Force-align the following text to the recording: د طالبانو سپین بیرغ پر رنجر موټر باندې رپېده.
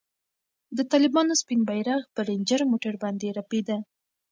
د 0.77 0.79
طالبانو 0.91 1.33
سپین 1.41 1.61
بیرغ 1.69 2.01
پر 2.13 2.23
رنجر 2.31 2.61
موټر 2.71 2.93
باندې 3.03 3.27
رپېده. 3.39 3.77